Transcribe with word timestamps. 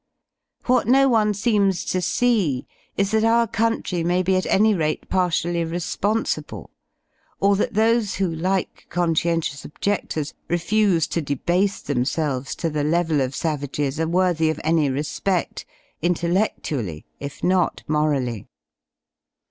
What 0.65 0.87
no 0.87 1.07
one 1.07 1.35
seems 1.35 1.85
to 1.85 2.01
see 2.01 2.65
is 2.97 3.11
that 3.11 3.23
our 3.23 3.45
country 3.45 4.03
may 4.03 4.23
be 4.23 4.35
at 4.35 4.47
any 4.47 4.73
rate 4.73 5.07
partially 5.09 5.63
responsible, 5.63 6.71
or 7.39 7.55
that 7.57 7.75
those 7.75 8.15
who, 8.15 8.27
like 8.27 8.87
con 8.89 9.13
scientious 9.13 9.63
objedlors, 9.63 10.33
refuse 10.49 11.05
to 11.05 11.21
debase 11.21 11.81
themselves 11.81 12.55
to 12.55 12.69
the 12.71 12.83
level 12.83 13.21
of 13.21 13.35
savages 13.35 13.99
are 13.99 14.07
worthy 14.07 14.49
of 14.49 14.59
any 14.63 14.89
respedl, 14.89 15.63
intelledlually, 16.01 17.03
if 17.19 17.43
not 17.43 17.83
morally. 17.87 18.47